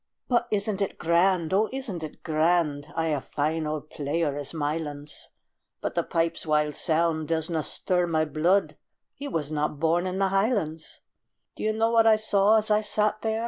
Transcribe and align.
"But 0.27 0.47
isn't 0.49 0.81
it 0.81 0.97
grand? 0.97 1.53
O, 1.53 1.69
isn't 1.71 2.01
it 2.01 2.23
grand?" 2.23 2.91
"Ay, 2.95 3.09
a 3.09 3.21
fine 3.21 3.67
auld 3.67 3.91
player 3.91 4.35
is 4.35 4.51
Mylands, 4.51 5.27
But 5.79 5.93
the 5.93 6.01
pipes' 6.01 6.43
wild 6.47 6.73
sound 6.73 7.27
disna 7.29 7.61
stir 7.63 8.07
my 8.07 8.25
bluid" 8.25 8.77
He 9.13 9.27
was 9.27 9.51
not 9.51 9.79
born 9.79 10.07
in 10.07 10.17
the 10.17 10.29
highlands. 10.29 11.01
Do 11.55 11.61
you 11.61 11.71
know 11.73 11.91
what 11.91 12.07
I 12.07 12.15
saw 12.15 12.57
as 12.57 12.71
I 12.71 12.81
sat 12.81 13.21
there? 13.21 13.39